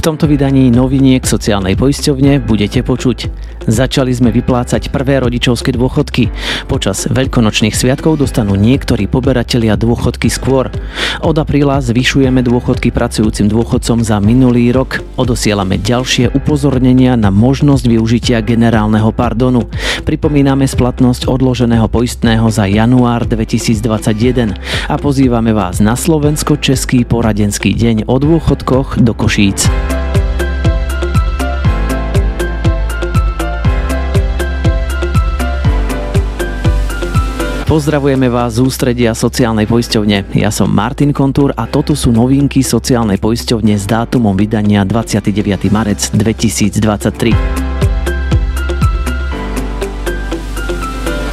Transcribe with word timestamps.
V 0.00 0.08
tomto 0.08 0.24
vydaní 0.24 0.72
noviniek 0.72 1.20
sociálnej 1.28 1.76
poisťovne 1.76 2.40
budete 2.40 2.80
počuť. 2.80 3.28
Začali 3.68 4.08
sme 4.16 4.32
vyplácať 4.32 4.88
prvé 4.88 5.20
rodičovské 5.20 5.76
dôchodky. 5.76 6.32
Počas 6.72 7.04
veľkonočných 7.12 7.76
sviatkov 7.76 8.16
dostanú 8.16 8.56
niektorí 8.56 9.04
poberatelia 9.04 9.76
dôchodky 9.76 10.32
skôr. 10.32 10.72
Od 11.20 11.36
apríla 11.36 11.84
zvyšujeme 11.84 12.40
dôchodky 12.40 12.88
pracujúcim 12.88 13.52
dôchodcom 13.52 14.00
za 14.00 14.16
minulý 14.24 14.72
rok. 14.72 15.04
Odosielame 15.20 15.76
ďalšie 15.76 16.32
upozornenia 16.32 17.20
na 17.20 17.28
možnosť 17.28 17.84
využitia 17.84 18.40
generálneho 18.40 19.12
pardonu. 19.12 19.68
Pripomíname 20.08 20.64
splatnosť 20.64 21.28
odloženého 21.28 21.92
poistného 21.92 22.48
za 22.48 22.64
január 22.64 23.28
2021 23.28 24.56
a 24.88 24.96
pozývame 24.96 25.52
vás 25.52 25.84
na 25.84 25.92
Slovensko-Český 25.92 27.04
poradenský 27.04 27.76
deň 27.76 28.08
o 28.08 28.16
dôchodkoch 28.16 28.96
do 29.04 29.12
Košíc. 29.12 29.89
Pozdravujeme 37.70 38.26
vás 38.26 38.58
z 38.58 38.66
ústredia 38.66 39.14
sociálnej 39.14 39.62
poisťovne. 39.70 40.34
Ja 40.34 40.50
som 40.50 40.74
Martin 40.74 41.14
Kontúr 41.14 41.54
a 41.54 41.70
toto 41.70 41.94
sú 41.94 42.10
novinky 42.10 42.66
sociálnej 42.66 43.22
poisťovne 43.22 43.78
s 43.78 43.86
dátumom 43.86 44.34
vydania 44.34 44.82
29. 44.82 45.70
marec 45.70 46.10
2023. 46.10 47.89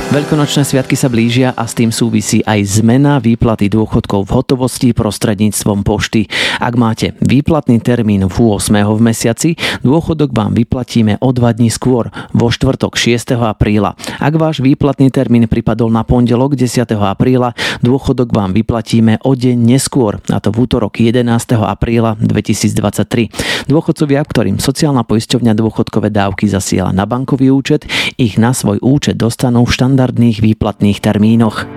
Veľkonočné 0.07 0.63
sviatky 0.63 0.95
sa 0.95 1.11
blížia 1.11 1.51
a 1.51 1.67
s 1.67 1.75
tým 1.75 1.91
súvisí 1.91 2.39
aj 2.47 2.79
zmena 2.79 3.19
výplaty 3.19 3.67
dôchodkov 3.67 4.31
v 4.31 4.39
hotovosti 4.39 4.89
prostredníctvom 4.95 5.83
pošty. 5.83 6.31
Ak 6.63 6.79
máte 6.79 7.19
výplatný 7.19 7.83
termín 7.83 8.23
v 8.23 8.35
8. 8.55 8.71
v 8.87 9.01
mesiaci, 9.03 9.59
dôchodok 9.83 10.31
vám 10.31 10.55
vyplatíme 10.55 11.19
o 11.19 11.35
2 11.35 11.59
dní 11.59 11.67
skôr, 11.67 12.07
vo 12.31 12.47
štvrtok 12.47 12.95
6. 12.95 13.35
apríla. 13.35 13.99
Ak 14.23 14.31
váš 14.39 14.63
výplatný 14.63 15.11
termín 15.11 15.43
pripadol 15.43 15.91
na 15.91 16.07
pondelok 16.07 16.55
10. 16.55 16.87
apríla, 16.87 17.51
dôchodok 17.83 18.31
vám 18.31 18.55
vyplatíme 18.55 19.19
o 19.27 19.35
deň 19.35 19.59
neskôr, 19.59 20.23
a 20.31 20.39
to 20.39 20.55
v 20.55 20.71
útorok 20.71 21.03
11. 21.03 21.27
apríla 21.67 22.15
2023. 22.23 23.67
Dôchodcovia, 23.67 24.23
ktorým 24.23 24.63
sociálna 24.63 25.03
poisťovňa 25.03 25.51
dôchodkové 25.51 26.15
dávky 26.15 26.47
zasiela 26.47 26.95
na 26.95 27.03
bankový 27.03 27.51
účet, 27.51 27.83
ich 28.15 28.39
na 28.39 28.55
svoj 28.55 28.79
účet 28.79 29.19
dostanú 29.19 29.67
v 29.67 29.75
štandardnom 29.75 29.97
štandardných 30.07 30.39
výplatných 30.39 31.03
termínoch. 31.03 31.67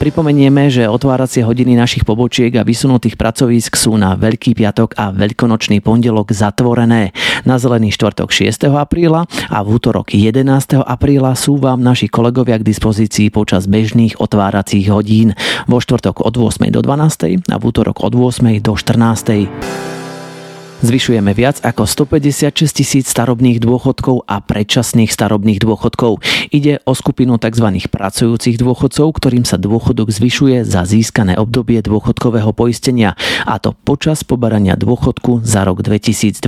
Pripomenieme, 0.00 0.72
že 0.72 0.88
otváracie 0.88 1.44
hodiny 1.44 1.76
našich 1.76 2.08
pobočiek 2.08 2.48
a 2.56 2.64
vysunutých 2.64 3.20
pracovísk 3.20 3.76
sú 3.76 4.00
na 4.00 4.16
Veľký 4.16 4.56
piatok 4.56 4.96
a 4.96 5.12
Veľkonočný 5.12 5.84
pondelok 5.84 6.32
zatvorené. 6.32 7.12
Na 7.44 7.60
Zelený 7.60 7.92
štvrtok 7.92 8.32
6. 8.32 8.72
apríla 8.72 9.28
a 9.52 9.58
v 9.60 9.68
útorok 9.76 10.16
11. 10.16 10.48
apríla 10.80 11.36
sú 11.36 11.60
vám 11.60 11.84
naši 11.84 12.08
kolegovia 12.08 12.56
k 12.56 12.64
dispozícii 12.64 13.28
počas 13.28 13.68
bežných 13.68 14.16
otváracích 14.16 14.88
hodín. 14.88 15.36
Vo 15.68 15.84
štvrtok 15.84 16.24
od 16.24 16.32
8. 16.32 16.72
do 16.72 16.80
12. 16.80 17.44
a 17.52 17.56
v 17.60 17.62
útorok 17.64 18.00
od 18.00 18.16
8. 18.16 18.56
do 18.64 18.72
14. 18.72 19.52
Zvyšujeme 20.76 21.32
viac 21.32 21.64
ako 21.64 21.88
156 21.88 22.52
tisíc 22.68 23.08
starobných 23.08 23.64
dôchodkov 23.64 24.28
a 24.28 24.44
predčasných 24.44 25.08
starobných 25.08 25.56
dôchodkov. 25.56 26.20
Ide 26.52 26.84
o 26.84 26.92
skupinu 26.92 27.40
tzv. 27.40 27.80
pracujúcich 27.88 28.60
dôchodcov, 28.60 29.08
ktorým 29.16 29.48
sa 29.48 29.56
dôchodok 29.56 30.12
zvyšuje 30.12 30.68
za 30.68 30.84
získané 30.84 31.40
obdobie 31.40 31.80
dôchodkového 31.80 32.52
poistenia, 32.52 33.16
a 33.48 33.56
to 33.56 33.72
počas 33.72 34.20
pobarania 34.20 34.76
dôchodku 34.76 35.40
za 35.48 35.64
rok 35.64 35.80
2022. 35.80 36.44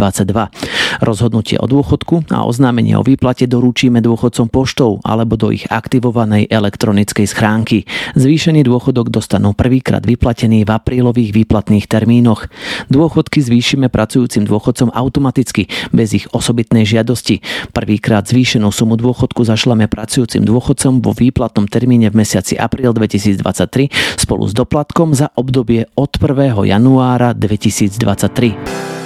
Rozhodnutie 1.00 1.56
o 1.56 1.64
dôchodku 1.64 2.28
a 2.28 2.44
oznámenie 2.44 3.00
o 3.00 3.02
výplate 3.08 3.48
doručíme 3.48 4.04
dôchodcom 4.04 4.52
poštou 4.52 5.00
alebo 5.08 5.40
do 5.40 5.56
ich 5.56 5.64
aktivovanej 5.72 6.52
elektronickej 6.52 7.24
schránky. 7.32 7.88
Zvýšený 8.12 8.60
dôchodok 8.68 9.08
dostanú 9.08 9.56
prvýkrát 9.56 10.04
vyplatený 10.04 10.68
v 10.68 10.70
aprílových 10.76 11.32
výplatných 11.32 11.88
termínoch. 11.88 12.52
Dôchodky 12.92 13.40
zvýšime 13.40 13.88
pracujúcim 13.88 14.17
pracujúcim 14.18 14.50
dôchodcom 14.50 14.90
automaticky, 14.90 15.70
bez 15.94 16.10
ich 16.10 16.26
osobitnej 16.34 16.82
žiadosti. 16.82 17.38
Prvýkrát 17.70 18.26
zvýšenú 18.26 18.74
sumu 18.74 18.98
dôchodku 18.98 19.46
zašlame 19.46 19.86
pracujúcim 19.86 20.42
dôchodcom 20.42 20.98
vo 20.98 21.14
výplatnom 21.14 21.70
termíne 21.70 22.10
v 22.10 22.26
mesiaci 22.26 22.58
apríl 22.58 22.90
2023 22.90 24.18
spolu 24.18 24.50
s 24.50 24.58
doplatkom 24.58 25.14
za 25.14 25.30
obdobie 25.38 25.86
od 25.94 26.10
1. 26.18 26.66
januára 26.66 27.30
2023. 27.30 28.97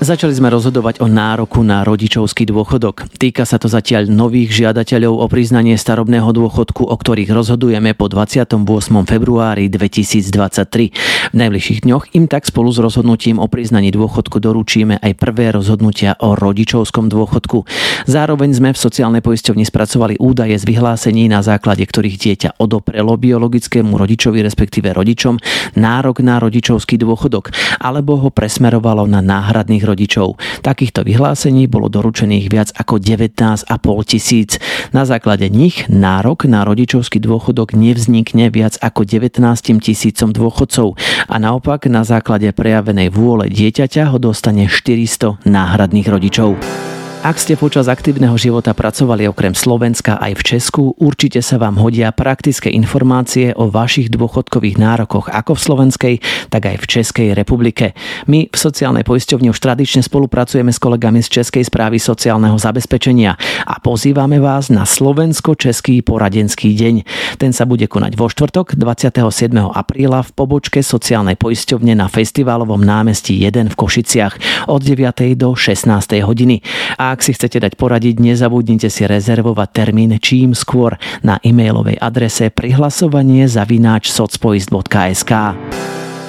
Začali 0.00 0.32
sme 0.32 0.48
rozhodovať 0.48 1.04
o 1.04 1.12
nároku 1.12 1.60
na 1.60 1.84
rodičovský 1.84 2.48
dôchodok. 2.48 3.12
Týka 3.20 3.44
sa 3.44 3.60
to 3.60 3.68
zatiaľ 3.68 4.08
nových 4.08 4.48
žiadateľov 4.48 5.20
o 5.20 5.26
priznanie 5.28 5.76
starobného 5.76 6.32
dôchodku, 6.32 6.88
o 6.88 6.96
ktorých 6.96 7.28
rozhodujeme 7.28 7.92
po 7.92 8.08
28. 8.08 8.64
februári 9.04 9.68
2023. 9.68 11.28
V 11.30 11.36
najbližších 11.36 11.84
dňoch 11.84 12.16
im 12.16 12.32
tak 12.32 12.48
spolu 12.48 12.72
s 12.72 12.80
rozhodnutím 12.80 13.36
o 13.36 13.44
priznaní 13.44 13.92
dôchodku 13.92 14.40
doručíme 14.40 15.04
aj 15.04 15.12
prvé 15.20 15.52
rozhodnutia 15.52 16.16
o 16.24 16.32
rodičovskom 16.32 17.12
dôchodku. 17.12 17.68
Zároveň 18.08 18.56
sme 18.56 18.72
v 18.72 18.80
sociálnej 18.80 19.20
poisťovni 19.20 19.68
spracovali 19.68 20.16
údaje 20.16 20.56
z 20.56 20.64
vyhlásení, 20.64 21.28
na 21.28 21.44
základe 21.44 21.84
ktorých 21.84 22.16
dieťa 22.16 22.50
odoprelo 22.56 23.20
biologickému 23.20 24.00
rodičovi, 24.00 24.40
respektíve 24.48 24.96
rodičom, 24.96 25.36
nárok 25.76 26.24
na 26.24 26.40
rodičovský 26.40 26.96
dôchodok, 26.96 27.52
alebo 27.84 28.16
ho 28.16 28.32
presmerovalo 28.32 29.04
na 29.04 29.20
náhradných 29.20 29.89
rodičov. 29.90 30.38
Takýchto 30.62 31.02
vyhlásení 31.02 31.66
bolo 31.66 31.90
doručených 31.90 32.46
viac 32.46 32.68
ako 32.78 33.02
19,5 33.02 33.66
tisíc. 34.06 34.62
Na 34.94 35.02
základe 35.02 35.50
nich 35.50 35.90
nárok 35.90 36.46
na 36.46 36.62
rodičovský 36.62 37.18
dôchodok 37.18 37.74
nevznikne 37.74 38.54
viac 38.54 38.78
ako 38.78 39.02
19 39.02 39.42
tisícom 39.82 40.30
dôchodcov 40.30 40.94
a 41.26 41.34
naopak 41.42 41.90
na 41.90 42.06
základe 42.06 42.46
prejavenej 42.54 43.10
vôle 43.10 43.50
dieťaťa 43.50 44.14
ho 44.14 44.18
dostane 44.22 44.70
400 44.70 45.42
náhradných 45.42 46.06
rodičov. 46.06 46.99
Ak 47.20 47.36
ste 47.36 47.52
počas 47.52 47.84
aktívneho 47.84 48.32
života 48.40 48.72
pracovali 48.72 49.28
okrem 49.28 49.52
Slovenska 49.52 50.16
aj 50.16 50.40
v 50.40 50.42
Česku, 50.56 50.82
určite 50.96 51.44
sa 51.44 51.60
vám 51.60 51.76
hodia 51.76 52.16
praktické 52.16 52.72
informácie 52.72 53.52
o 53.60 53.68
vašich 53.68 54.08
dôchodkových 54.08 54.80
nárokoch 54.80 55.28
ako 55.28 55.52
v 55.52 55.60
Slovenskej, 55.60 56.14
tak 56.48 56.72
aj 56.72 56.80
v 56.80 56.88
Českej 56.88 57.28
republike. 57.36 57.92
My 58.24 58.48
v 58.48 58.56
sociálnej 58.56 59.04
poisťovni 59.04 59.52
už 59.52 59.60
tradične 59.60 60.00
spolupracujeme 60.00 60.72
s 60.72 60.80
kolegami 60.80 61.20
z 61.20 61.44
Českej 61.44 61.68
správy 61.68 62.00
sociálneho 62.00 62.56
zabezpečenia 62.56 63.36
a 63.68 63.74
pozývame 63.84 64.40
vás 64.40 64.72
na 64.72 64.88
Slovensko-Český 64.88 66.00
poradenský 66.00 66.72
deň. 66.72 67.04
Ten 67.36 67.52
sa 67.52 67.68
bude 67.68 67.84
konať 67.84 68.16
vo 68.16 68.32
štvrtok 68.32 68.80
27. 68.80 69.52
apríla 69.60 70.24
v 70.24 70.30
pobočke 70.32 70.80
sociálnej 70.80 71.36
poisťovne 71.36 71.92
na 72.00 72.08
festiválovom 72.08 72.80
námestí 72.80 73.36
1 73.44 73.68
v 73.68 73.76
Košiciach 73.76 74.64
od 74.72 74.80
9. 74.80 75.36
do 75.36 75.52
16. 75.52 75.84
hodiny. 76.24 76.64
A 76.96 77.09
ak 77.10 77.26
si 77.26 77.34
chcete 77.34 77.58
dať 77.58 77.74
poradiť, 77.74 78.22
nezabudnite 78.22 78.86
si 78.86 79.02
rezervovať 79.02 79.68
termín 79.74 80.14
čím 80.22 80.54
skôr 80.54 80.94
na 81.26 81.42
e-mailovej 81.42 81.98
adrese 81.98 82.54
prihlasovanie 82.54 83.50
zavináč 83.50 84.14
socpoist.sk. 84.14 85.32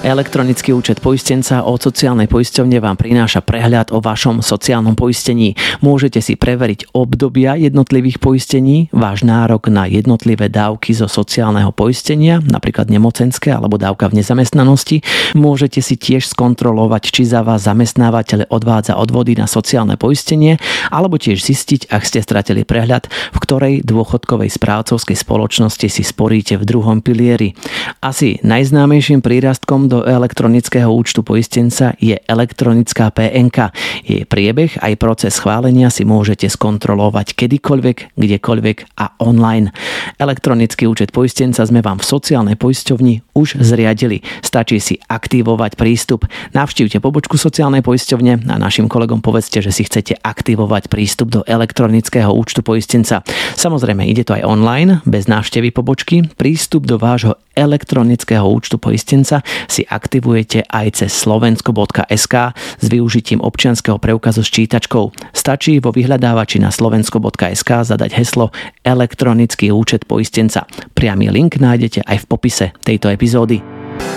Elektronický 0.01 0.73
účet 0.73 0.97
poistenca 0.97 1.61
od 1.61 1.77
sociálnej 1.77 2.25
poisťovne 2.25 2.81
vám 2.81 2.97
prináša 2.97 3.45
prehľad 3.45 3.93
o 3.93 4.01
vašom 4.01 4.41
sociálnom 4.41 4.97
poistení. 4.97 5.53
Môžete 5.85 6.25
si 6.25 6.33
preveriť 6.33 6.89
obdobia 6.97 7.53
jednotlivých 7.53 8.17
poistení, 8.17 8.89
váš 8.89 9.21
nárok 9.21 9.69
na 9.69 9.85
jednotlivé 9.85 10.49
dávky 10.49 10.97
zo 10.97 11.05
sociálneho 11.05 11.69
poistenia, 11.69 12.41
napríklad 12.41 12.89
nemocenské 12.89 13.53
alebo 13.53 13.77
dávka 13.77 14.09
v 14.09 14.25
nezamestnanosti. 14.25 15.05
Môžete 15.37 15.85
si 15.85 16.01
tiež 16.01 16.25
skontrolovať, 16.33 17.13
či 17.13 17.29
za 17.29 17.45
vás 17.45 17.69
zamestnávateľ 17.69 18.49
odvádza 18.49 18.97
odvody 18.97 19.37
na 19.37 19.45
sociálne 19.45 20.01
poistenie, 20.01 20.57
alebo 20.89 21.21
tiež 21.21 21.45
zistiť, 21.45 21.93
ak 21.93 22.01
ste 22.09 22.25
stratili 22.25 22.65
prehľad, 22.65 23.05
v 23.05 23.37
ktorej 23.37 23.85
dôchodkovej 23.85 24.49
správcovskej 24.49 25.13
spoločnosti 25.13 25.85
si 25.93 26.01
sporíte 26.01 26.57
v 26.57 26.65
druhom 26.65 27.05
pilieri. 27.05 27.53
Asi 28.01 28.41
najznámejším 28.41 29.21
prírastkom 29.21 29.90
do 29.91 30.07
elektronického 30.07 30.87
účtu 30.87 31.19
poistenca 31.19 31.91
je 31.99 32.15
elektronická 32.15 33.11
PNK. 33.11 33.75
Jej 34.07 34.23
priebeh 34.23 34.79
aj 34.79 34.95
proces 34.95 35.35
schválenia 35.35 35.91
si 35.91 36.07
môžete 36.07 36.47
skontrolovať 36.47 37.35
kedykoľvek, 37.35 38.15
kdekoľvek 38.15 38.77
a 38.95 39.19
online. 39.19 39.75
Elektronický 40.15 40.87
účet 40.87 41.11
poistenca 41.11 41.59
sme 41.67 41.83
vám 41.83 41.99
v 41.99 42.07
sociálnej 42.07 42.55
poisťovni 42.55 43.35
už 43.35 43.59
zriadili. 43.59 44.23
Stačí 44.39 44.79
si 44.79 44.95
aktivovať 45.03 45.75
prístup. 45.75 46.23
Navštívte 46.55 47.03
pobočku 47.03 47.35
sociálnej 47.35 47.83
poisťovne 47.83 48.47
a 48.47 48.55
našim 48.55 48.87
kolegom 48.87 49.19
povedzte, 49.19 49.59
že 49.59 49.75
si 49.75 49.83
chcete 49.83 50.23
aktivovať 50.23 50.87
prístup 50.87 51.35
do 51.35 51.41
elektronického 51.43 52.31
účtu 52.31 52.63
poistenca. 52.63 53.27
Samozrejme, 53.59 54.07
ide 54.07 54.23
to 54.23 54.39
aj 54.39 54.47
online, 54.47 55.03
bez 55.03 55.27
návštevy 55.27 55.75
pobočky. 55.75 56.23
Prístup 56.39 56.87
do 56.87 56.95
vášho 56.95 57.35
elektronického 57.51 58.47
účtu 58.47 58.79
poistenca 58.79 59.43
si 59.67 59.80
si 59.81 59.89
aktivujete 59.89 60.69
aj 60.69 61.01
cez 61.01 61.09
slovensko.sk 61.09 62.35
s 62.53 62.85
využitím 62.85 63.41
občianského 63.41 63.97
preukazu 63.97 64.45
s 64.45 64.53
čítačkou. 64.53 65.33
Stačí 65.33 65.81
vo 65.81 65.89
vyhľadávači 65.89 66.61
na 66.61 66.69
slovensko.sk 66.69 67.69
zadať 67.81 68.13
heslo 68.13 68.53
elektronický 68.85 69.73
účet 69.73 70.05
poistenca. 70.05 70.69
Priamy 70.93 71.33
link 71.33 71.57
nájdete 71.57 72.05
aj 72.05 72.17
v 72.21 72.29
popise 72.29 72.65
tejto 72.85 73.09
epizódy. 73.09 73.70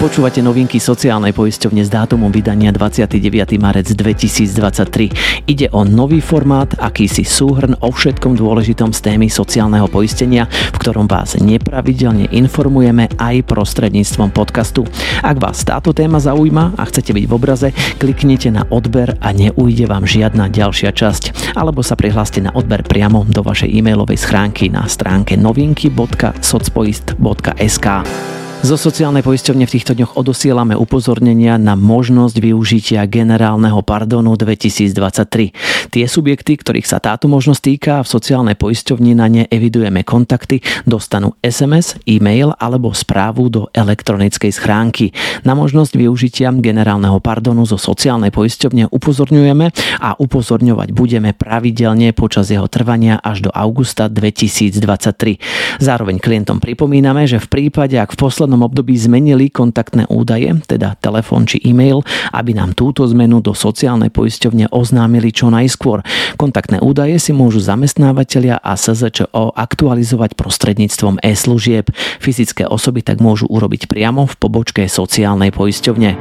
Počúvate 0.05 0.45
novinky 0.45 0.77
sociálnej 0.77 1.33
poisťovne 1.33 1.81
s 1.81 1.89
dátumom 1.89 2.29
vydania 2.29 2.69
29. 2.77 3.57
marec 3.57 3.89
2023. 3.89 5.49
Ide 5.49 5.73
o 5.73 5.81
nový 5.81 6.21
formát, 6.21 6.69
akýsi 6.77 7.25
súhrn 7.25 7.73
o 7.81 7.89
všetkom 7.89 8.37
dôležitom 8.37 8.93
z 8.93 9.01
témy 9.01 9.33
sociálneho 9.33 9.89
poistenia, 9.89 10.45
v 10.45 10.77
ktorom 10.77 11.09
vás 11.09 11.41
nepravidelne 11.41 12.29
informujeme 12.37 13.17
aj 13.17 13.49
prostredníctvom 13.49 14.29
podcastu. 14.29 14.85
Ak 15.25 15.41
vás 15.41 15.65
táto 15.65 15.97
téma 15.97 16.21
zaujíma 16.21 16.77
a 16.77 16.85
chcete 16.85 17.17
byť 17.17 17.25
v 17.25 17.33
obraze, 17.33 17.73
kliknite 17.97 18.53
na 18.53 18.69
odber 18.69 19.17
a 19.25 19.33
neujde 19.33 19.89
vám 19.89 20.05
žiadna 20.05 20.53
ďalšia 20.53 20.93
časť. 20.93 21.57
Alebo 21.57 21.81
sa 21.81 21.97
prihláste 21.97 22.45
na 22.45 22.53
odber 22.53 22.85
priamo 22.85 23.25
do 23.25 23.41
vašej 23.41 23.73
e-mailovej 23.73 24.21
schránky 24.21 24.69
na 24.69 24.85
stránke 24.85 25.33
novinky.socpoist.sk. 25.41 27.89
Zo 28.65 28.81
sociálnej 28.81 29.21
poisťovne 29.21 29.69
v 29.69 29.75
týchto 29.77 29.93
dňoch 29.93 30.17
odosielame 30.17 30.73
upozornenia 30.73 31.61
na 31.61 31.77
možnosť 31.77 32.41
využitia 32.41 33.05
generálneho 33.05 33.85
pardonu 33.85 34.41
2023. 34.41 35.93
Tie 35.93 36.05
subjekty, 36.09 36.57
ktorých 36.57 36.89
sa 36.89 36.97
táto 36.97 37.29
možnosť 37.29 37.61
týka, 37.61 38.01
v 38.01 38.09
sociálnej 38.09 38.57
poisťovni 38.57 39.13
na 39.13 39.29
ne 39.29 39.45
evidujeme 39.53 40.01
kontakty, 40.01 40.65
dostanú 40.89 41.37
SMS, 41.45 42.01
e-mail 42.09 42.57
alebo 42.57 42.97
správu 42.97 43.53
do 43.53 43.69
elektronickej 43.69 44.57
schránky. 44.57 45.13
Na 45.45 45.53
možnosť 45.53 46.01
využitia 46.01 46.49
generálneho 46.57 47.21
pardonu 47.21 47.69
zo 47.69 47.77
sociálnej 47.77 48.33
poisťovne 48.33 48.89
upozorňujeme 48.89 49.67
a 50.01 50.17
upozorňovať 50.17 50.89
budeme 50.97 51.37
pravidelne 51.37 52.17
počas 52.17 52.49
jeho 52.49 52.65
trvania 52.73 53.21
až 53.21 53.45
do 53.45 53.51
augusta 53.53 54.09
2023. 54.09 55.85
Zároveň 55.85 56.17
klientom 56.17 56.65
pripomíname, 56.65 57.29
že 57.29 57.37
v 57.37 57.69
prípade, 57.69 58.01
ak 58.01 58.17
v 58.17 58.25
poslednom 58.25 58.54
poslednom 58.55 58.71
období 58.71 58.95
zmenili 58.95 59.51
kontaktné 59.51 60.07
údaje, 60.07 60.47
teda 60.71 60.95
telefón 61.03 61.43
či 61.43 61.59
e-mail, 61.67 62.07
aby 62.31 62.55
nám 62.55 62.79
túto 62.79 63.03
zmenu 63.11 63.43
do 63.43 63.51
sociálnej 63.51 64.15
poisťovne 64.15 64.71
oznámili 64.71 65.35
čo 65.35 65.51
najskôr. 65.51 66.07
Kontaktné 66.39 66.79
údaje 66.79 67.19
si 67.19 67.35
môžu 67.35 67.59
zamestnávateľia 67.59 68.63
a 68.63 68.79
SZČO 68.79 69.59
aktualizovať 69.59 70.39
prostredníctvom 70.39 71.19
e-služieb. 71.19 71.91
Fyzické 72.23 72.63
osoby 72.71 73.03
tak 73.03 73.19
môžu 73.19 73.51
urobiť 73.51 73.91
priamo 73.91 74.23
v 74.31 74.35
pobočke 74.39 74.87
sociálnej 74.87 75.51
poisťovne. 75.51 76.15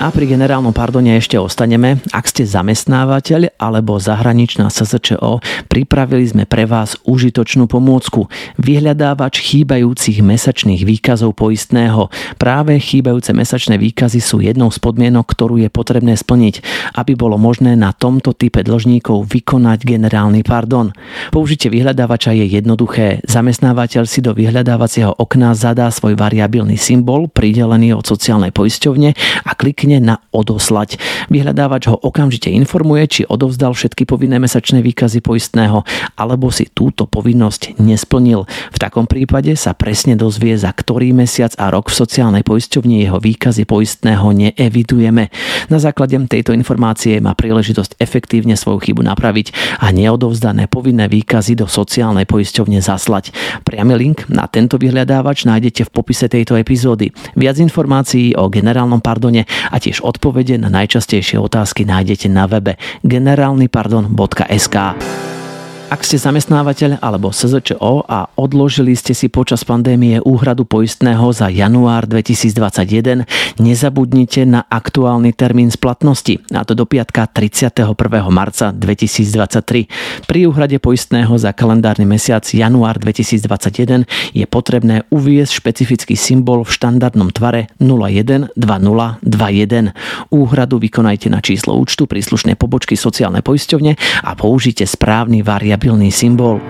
A 0.00 0.10
pri 0.10 0.24
generálnom 0.24 0.72
pardone 0.74 1.14
ešte 1.14 1.38
ostaneme. 1.38 2.00
Ak 2.10 2.26
ste 2.26 2.48
zamestnávateľ 2.48 3.54
alebo 3.60 4.00
zahraničná 4.02 4.66
SZČO, 4.66 5.38
pripravili 5.70 6.26
sme 6.26 6.44
pre 6.48 6.66
vás 6.66 6.98
užitočnú 7.06 7.70
pomôcku. 7.70 8.26
Vyhľadávač 8.58 9.38
chýbajúcich 9.44 10.24
mesačných 10.24 10.82
výkazov 10.82 11.38
poistného. 11.38 12.10
Práve 12.34 12.82
chýbajúce 12.82 13.30
mesačné 13.30 13.78
výkazy 13.78 14.18
sú 14.18 14.42
jednou 14.42 14.74
z 14.74 14.82
podmienok, 14.82 15.22
ktorú 15.22 15.62
je 15.62 15.70
potrebné 15.70 16.18
splniť, 16.18 16.64
aby 16.98 17.14
bolo 17.14 17.38
možné 17.38 17.78
na 17.78 17.94
tomto 17.94 18.34
type 18.34 18.58
dlžníkov 18.64 19.28
vykonať 19.30 19.86
generálny 19.86 20.42
pardon. 20.42 20.90
Použitie 21.30 21.70
vyhľadávača 21.70 22.34
je 22.34 22.50
jednoduché. 22.50 23.22
Zamestnávateľ 23.30 24.08
si 24.10 24.18
do 24.18 24.34
vyhľadávacieho 24.34 25.14
okna 25.20 25.54
zadá 25.54 25.86
svoj 25.94 26.18
variabilný 26.18 26.74
symbol 26.74 27.30
pridelený 27.30 27.94
od 27.94 28.02
sociálnej 28.02 28.50
poisťovne 28.50 29.10
a 29.46 29.52
klikne 29.54 29.91
klikne 29.92 30.00
na 30.00 30.16
odoslať. 30.32 30.96
Vyhľadávač 31.28 31.92
ho 31.92 31.96
okamžite 32.00 32.48
informuje, 32.48 33.04
či 33.08 33.22
odovzdal 33.28 33.76
všetky 33.76 34.08
povinné 34.08 34.40
mesačné 34.40 34.80
výkazy 34.80 35.20
poistného, 35.20 35.84
alebo 36.16 36.48
si 36.48 36.72
túto 36.72 37.04
povinnosť 37.04 37.76
nesplnil. 37.76 38.48
V 38.72 38.78
takom 38.80 39.04
prípade 39.04 39.52
sa 39.60 39.76
presne 39.76 40.16
dozvie, 40.16 40.56
za 40.56 40.72
ktorý 40.72 41.12
mesiac 41.12 41.52
a 41.60 41.68
rok 41.68 41.92
v 41.92 41.98
sociálnej 42.00 42.42
poisťovni 42.46 43.04
jeho 43.04 43.20
výkazy 43.20 43.68
poistného 43.68 44.24
neevidujeme. 44.32 45.28
Na 45.68 45.78
základe 45.78 46.16
tejto 46.28 46.56
informácie 46.56 47.20
má 47.20 47.36
príležitosť 47.36 48.00
efektívne 48.00 48.56
svoju 48.56 48.80
chybu 48.80 49.02
napraviť 49.04 49.80
a 49.82 49.92
neodovzdané 49.92 50.70
povinné 50.72 51.10
výkazy 51.10 51.58
do 51.58 51.68
sociálnej 51.68 52.24
poisťovne 52.24 52.80
zaslať. 52.80 53.34
Priamy 53.66 53.98
link 53.98 54.24
na 54.30 54.48
tento 54.48 54.78
vyhľadávač 54.80 55.44
nájdete 55.44 55.88
v 55.88 55.90
popise 55.90 56.30
tejto 56.30 56.56
epizódy. 56.56 57.10
Viac 57.36 57.58
informácií 57.58 58.32
o 58.38 58.46
generálnom 58.48 59.02
pardone 59.02 59.42
a 59.72 59.80
tiež 59.80 60.04
odpovede 60.04 60.60
na 60.60 60.68
najčastejšie 60.68 61.40
otázky 61.40 61.88
nájdete 61.88 62.28
na 62.28 62.44
webe 62.44 62.76
generálnypardon.sk. 63.00 64.76
Ak 65.92 66.08
ste 66.08 66.16
zamestnávateľ 66.16 67.04
alebo 67.04 67.36
SZČO 67.36 68.08
a 68.08 68.24
odložili 68.40 68.96
ste 68.96 69.12
si 69.12 69.28
počas 69.28 69.60
pandémie 69.60 70.24
úhradu 70.24 70.64
poistného 70.64 71.28
za 71.36 71.52
január 71.52 72.08
2021, 72.08 73.28
nezabudnite 73.60 74.48
na 74.48 74.64
aktuálny 74.64 75.36
termín 75.36 75.68
splatnosti, 75.68 76.40
a 76.56 76.64
to 76.64 76.72
do 76.72 76.88
piatka 76.88 77.28
31. 77.28 77.92
marca 78.32 78.72
2023. 78.72 80.24
Pri 80.24 80.48
úhrade 80.48 80.80
poistného 80.80 81.36
za 81.36 81.52
kalendárny 81.52 82.08
mesiac 82.08 82.48
január 82.48 82.96
2021 82.96 84.08
je 84.32 84.48
potrebné 84.48 85.04
uviesť 85.12 85.60
špecifický 85.60 86.16
symbol 86.16 86.64
v 86.64 86.72
štandardnom 86.72 87.28
tvare 87.36 87.68
012021. 87.84 89.28
Úhradu 90.32 90.80
vykonajte 90.80 91.28
na 91.28 91.44
číslo 91.44 91.76
účtu 91.76 92.08
príslušnej 92.08 92.56
pobočky 92.56 92.96
sociálnej 92.96 93.44
poisťovne 93.44 94.24
a 94.24 94.32
použite 94.32 94.88
správny 94.88 95.44
variant 95.44 95.81
stabilný 95.82 96.14
symbol. 96.14 96.62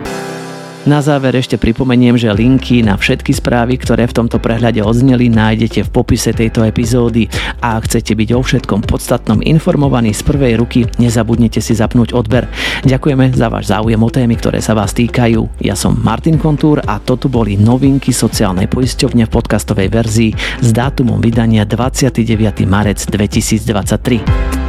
Na 0.89 1.05
záver 1.05 1.37
ešte 1.37 1.61
pripomeniem, 1.61 2.17
že 2.17 2.33
linky 2.33 2.81
na 2.81 2.97
všetky 2.97 3.37
správy, 3.37 3.77
ktoré 3.77 4.09
v 4.09 4.17
tomto 4.25 4.41
prehľade 4.41 4.81
odzneli, 4.81 5.29
nájdete 5.29 5.85
v 5.85 5.93
popise 5.93 6.33
tejto 6.33 6.65
epizódy. 6.65 7.29
A 7.61 7.77
ak 7.77 7.93
chcete 7.93 8.17
byť 8.17 8.29
o 8.33 8.41
všetkom 8.41 8.89
podstatnom 8.89 9.45
informovaní 9.45 10.17
z 10.17 10.25
prvej 10.25 10.57
ruky, 10.57 10.89
nezabudnite 10.97 11.61
si 11.61 11.77
zapnúť 11.77 12.17
odber. 12.17 12.49
Ďakujeme 12.89 13.37
za 13.37 13.53
váš 13.53 13.69
záujem 13.69 14.01
o 14.01 14.09
témy, 14.09 14.41
ktoré 14.41 14.65
sa 14.65 14.73
vás 14.73 14.97
týkajú. 14.97 15.61
Ja 15.61 15.77
som 15.77 16.01
Martin 16.01 16.41
Kontúr 16.41 16.81
a 16.81 16.97
toto 16.97 17.29
boli 17.29 17.61
novinky 17.61 18.17
sociálnej 18.17 18.67
poisťovne 18.67 19.29
v 19.29 19.31
podcastovej 19.31 19.93
verzii 19.93 20.33
s 20.65 20.73
dátumom 20.73 21.21
vydania 21.21 21.69
29. 21.69 22.65
marec 22.65 23.05
2023. 23.07 24.62